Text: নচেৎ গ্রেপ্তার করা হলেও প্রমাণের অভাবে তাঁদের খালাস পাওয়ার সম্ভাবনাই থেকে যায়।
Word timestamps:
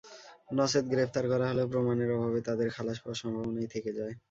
নচেৎ 0.49 0.85
গ্রেপ্তার 0.91 1.25
করা 1.31 1.45
হলেও 1.49 1.71
প্রমাণের 1.71 2.09
অভাবে 2.15 2.39
তাঁদের 2.47 2.67
খালাস 2.75 2.97
পাওয়ার 2.99 3.19
সম্ভাবনাই 3.21 3.67
থেকে 3.73 3.91
যায়। 3.97 4.13